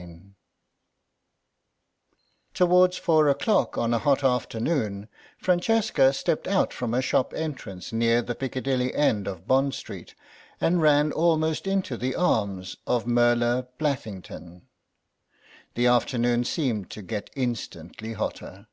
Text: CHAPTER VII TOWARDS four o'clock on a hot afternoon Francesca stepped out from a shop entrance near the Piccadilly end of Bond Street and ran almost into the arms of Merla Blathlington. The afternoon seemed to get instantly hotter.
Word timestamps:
CHAPTER 0.00 0.12
VII 0.14 0.34
TOWARDS 2.54 2.96
four 2.96 3.28
o'clock 3.28 3.76
on 3.76 3.92
a 3.92 3.98
hot 3.98 4.24
afternoon 4.24 5.08
Francesca 5.36 6.14
stepped 6.14 6.48
out 6.48 6.72
from 6.72 6.94
a 6.94 7.02
shop 7.02 7.34
entrance 7.34 7.92
near 7.92 8.22
the 8.22 8.34
Piccadilly 8.34 8.94
end 8.94 9.28
of 9.28 9.46
Bond 9.46 9.74
Street 9.74 10.14
and 10.58 10.80
ran 10.80 11.12
almost 11.12 11.66
into 11.66 11.98
the 11.98 12.14
arms 12.14 12.78
of 12.86 13.06
Merla 13.06 13.68
Blathlington. 13.76 14.62
The 15.74 15.88
afternoon 15.88 16.44
seemed 16.44 16.88
to 16.92 17.02
get 17.02 17.28
instantly 17.36 18.14
hotter. 18.14 18.68